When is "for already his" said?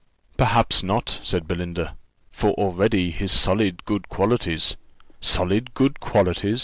2.31-3.31